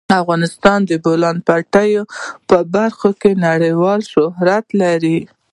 افغانستان 0.21 0.79
د 0.85 0.85
د 0.89 0.93
بولان 1.03 1.37
پټي 1.47 1.91
په 2.49 2.57
برخه 2.73 3.09
کې 3.21 3.31
نړیوال 3.47 3.99
شهرت 4.11 4.65
لري. 4.81 5.19